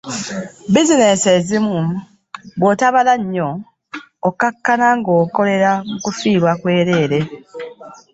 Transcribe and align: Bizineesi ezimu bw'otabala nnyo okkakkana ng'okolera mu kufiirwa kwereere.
Bizineesi 0.73 1.27
ezimu 1.37 1.77
bw'otabala 2.59 3.13
nnyo 3.21 3.49
okkakkana 4.27 4.87
ng'okolera 4.97 5.71
mu 5.89 5.97
kufiirwa 6.03 6.51
kwereere. 6.61 7.19